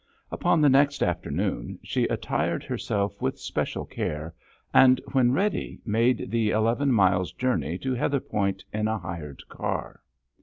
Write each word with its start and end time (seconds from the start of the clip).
Upon 0.31 0.61
the 0.61 0.67
next 0.69 1.03
afternoon 1.03 1.77
she 1.83 2.05
attired 2.05 2.63
herself 2.63 3.21
with 3.21 3.37
special 3.39 3.85
care, 3.85 4.33
and, 4.73 4.99
when 5.11 5.31
ready, 5.31 5.79
made 5.85 6.31
the 6.31 6.49
eleven 6.49 6.91
miles 6.91 7.31
journey 7.33 7.77
to 7.77 7.93
Heatherpoint 7.93 8.63
in 8.73 8.87
a 8.87 8.97
hired 8.97 9.47
car. 9.47 10.01